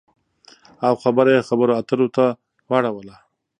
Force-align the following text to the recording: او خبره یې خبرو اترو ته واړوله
او 0.87 0.93
خبره 1.03 1.29
یې 1.35 1.47
خبرو 1.49 1.77
اترو 1.79 2.07
ته 2.15 2.25
واړوله 2.69 3.15